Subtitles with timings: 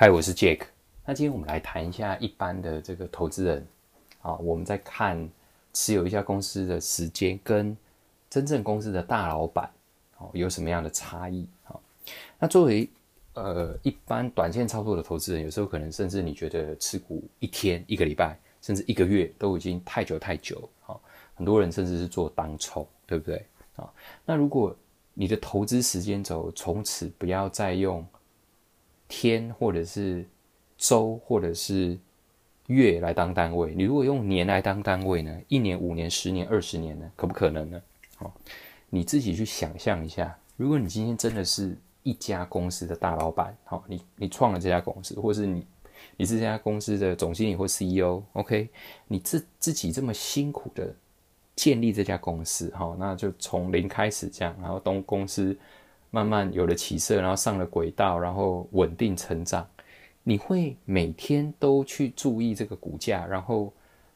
[0.00, 0.62] 嗨，我是 Jake。
[1.04, 3.66] 那今天我们来谈一下一般的这个投资人
[4.22, 5.28] 啊，我们在看
[5.74, 7.76] 持有一家公司的时间跟
[8.30, 9.70] 真正公司的大老板
[10.16, 11.76] 哦有什么样的差异啊？
[12.38, 12.88] 那作为
[13.34, 20.96] 呃一般短线操作的投资人，有时候可能甚至你觉得持股一天、一个礼拜，甚至一个月都已经太久太久啊。
[21.34, 23.44] 很多人甚至是做当冲，对不对
[23.76, 23.86] 啊？
[24.24, 24.74] 那如果
[25.12, 28.02] 你的投资时间轴从此不要再用
[29.10, 30.24] 天或者是
[30.78, 31.98] 周或者是
[32.68, 35.38] 月来当单位，你如果用年来当单位呢？
[35.48, 37.12] 一年、五年、十年、二十年呢？
[37.14, 37.82] 可不可能呢？
[38.20, 38.32] 哦，
[38.88, 45.66] 你自己去想象一下，如果你今天真的是一家公司的大老板，好，你你创了这家公司，或是你
[46.16, 48.70] 你是这家公司的总经理或 CEO，OK，
[49.08, 50.94] 你自自己这么辛苦的。
[51.56, 55.54] 建立这家公司，哈，那就从零开始这样，然后东公司
[56.10, 59.66] 慢慢有了起色，然后上了轨道，然后稳定成长。
[60.22, 63.72] 你会每天都去注意这个股价，然后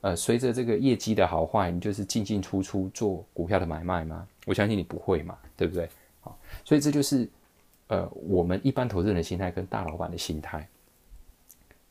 [0.00, 4.26] 呃，随着这个业绩的好坏，你就是进进出出做股票的买卖吗？
[4.46, 5.88] 我相信你不会嘛，对不对？
[6.20, 7.28] 好，所以这就是
[7.88, 10.66] 呃，我们一般投资人的心态跟大老板的心态。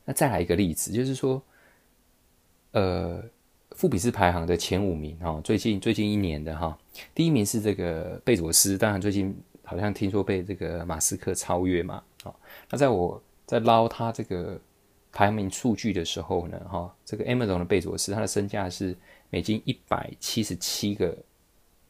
[0.05, 1.41] 那再来一个例子，就是说，
[2.71, 3.23] 呃。
[3.71, 6.75] 富比斯排行的前五名哈，最近最近一年的哈，
[7.13, 12.33] 第一名是这个贝佐斯，当然最近好像听说被这个马斯克超越嘛，啊，
[12.69, 14.59] 那在我在捞他这个
[15.11, 18.95] 排名数据的时候呢，哈，这个 Amazon 的贝佐斯他的身价是
[19.29, 21.15] 美金一百七十七个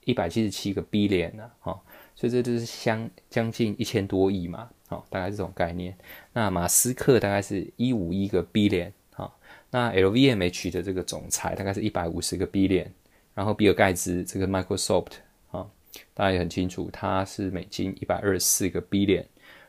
[0.04, 1.80] 一百七十七个 billion 呢，哈，
[2.16, 5.96] 所以这就是相将近一千多亿嘛，好，大概这种概念。
[6.34, 8.92] 那马斯克大概是一五一个 billion。
[9.70, 12.88] 那 LVMH 的这个总裁大概是一百五十个 billion，
[13.34, 15.12] 然后比尔盖茨这个 Microsoft
[15.52, 15.68] 啊，
[16.14, 19.26] 大家也很清楚，他是美金一百二十四个 billion，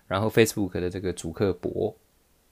[0.07, 1.95] 然后 Facebook 的这个祖克伯，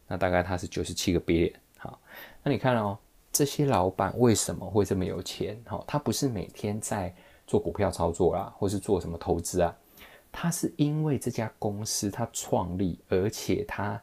[0.07, 1.53] 那大概他是九十七个 billion。
[1.79, 2.01] 好，
[2.43, 2.99] 那你看哦，
[3.31, 5.61] 这些老板为什么会这么有钱？
[5.65, 7.15] 哈，他不是每天在
[7.47, 9.77] 做股票操作啦，或是做什么投资啊，
[10.31, 14.01] 他是因为这家公司他创立，而且他。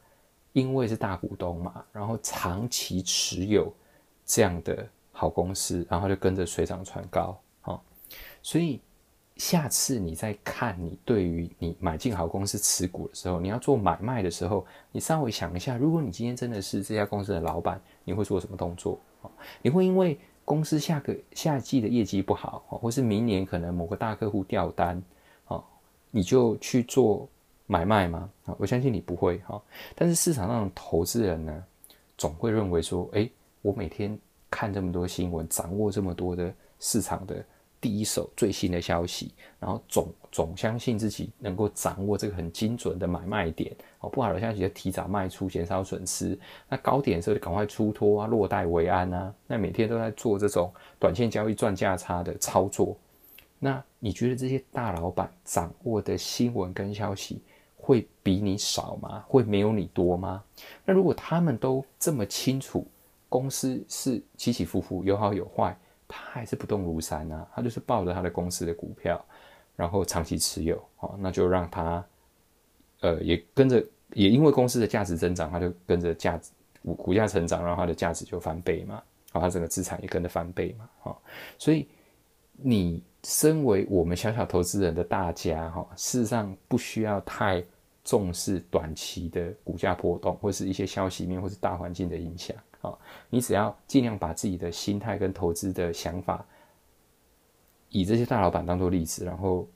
[0.54, 3.74] 因为是大股东嘛，然后长期持有
[4.24, 7.82] 这样的好公司，然后就跟着水涨船高啊。
[8.44, 8.80] 所以
[9.38, 19.00] 下次你在看你对于你买进好公司持股的时候，你要做买卖的时候，你稍微想一下，如果你今天真的是这家公司的老板，你会做什么动作？
[19.62, 25.02] 你会因为公司下个夏季的业绩不好，或是明年可能某个大客户掉单
[25.46, 25.64] 啊，
[26.12, 27.28] 你就去做？
[27.66, 28.30] 买卖吗？
[28.58, 29.60] 我相信你不会哈。
[29.96, 31.64] 但是市场上的投资人呢，
[32.18, 34.20] 总会认为说，诶，我每天
[34.52, 37.44] 看这么多新闻，掌握这么多的市场的
[37.84, 44.10] 第一手最新的消息，然后总总相信自己能够掌握这个很精准的买卖点哦。
[44.10, 46.40] 不好的消息就提早卖出，减少损失。
[46.70, 49.36] 那高点的时候就赶快出脱啊，落袋为安啊。
[49.46, 52.98] 那每天都在做这种短线交易赚价差的操作。
[53.60, 57.42] 那你觉得这些大老板掌握的新闻跟消息？
[57.76, 59.26] 会比你少吗？
[59.28, 60.42] 会没有你多吗？
[60.86, 62.88] 那如果他们都这么清楚，
[63.28, 65.78] 公司是起起伏伏，有好有坏，
[66.16, 67.48] 他还是不动如山啊？
[67.56, 69.20] 他就是抱着他的公司的股票，
[69.76, 72.06] 然后长期持有，哦，那就让他，
[73.02, 76.52] 呃，也跟着，也因为公司的价值增长，他就跟着价值
[76.84, 79.02] 股股价成长，然后他的价值就翻倍嘛，
[79.32, 81.18] 然后他整个资产也跟着翻倍嘛，哈，
[81.58, 81.88] 所以
[82.54, 87.64] 你身为我们小小投资人的大家，哈，事实上不需要太。
[88.04, 92.92] 重视短期的股价波动，或是一些消息面，或是大环境的影响啊。
[93.30, 96.46] 你只要尽量把自己的心态跟投资的想法，
[97.90, 99.68] 以这些大老板当做例子，然后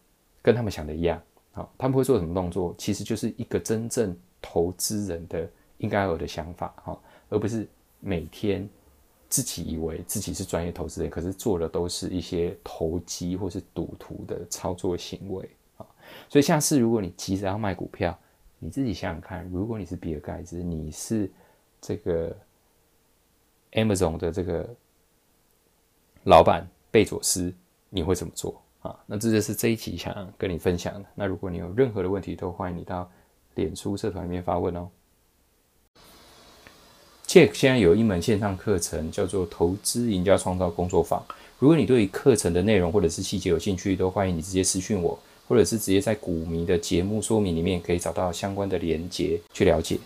[0.41, 1.21] 跟他们想的一样
[1.53, 1.69] 啊。
[1.77, 6.99] 他们会做什么动作，其实就是一个真正投资人的应该有的想法哈，
[7.29, 7.65] 而不是
[8.01, 8.67] 每天
[9.29, 15.49] 自己以为自己是专业投资人，可是做的都是一些投机或是赌徒的操作行为。
[16.29, 18.17] 所以下次如果你急着要卖股票，
[18.59, 21.29] 你自己想想看，如果你是比尔盖茨，你是
[21.79, 22.35] 这个
[23.73, 24.67] Amazon 的这个
[26.23, 27.53] 老板贝佐斯，
[27.89, 28.97] 你会怎么做啊？
[29.05, 31.05] 那这就是这一集想要跟你分享的。
[31.13, 33.09] 那如果你有任何的问题，都欢迎你到
[33.55, 34.89] 脸书社团里面发问哦。
[37.27, 41.21] Jack 现在有一门线上课程叫做《投资赢家创造工作坊》，
[41.59, 45.19] 如果你对课程的内容或者是细节有兴趣，都欢迎你直接私讯我。
[45.47, 49.97] 或者是直接在股民的节目说明里面可以找到相关的连接去了解。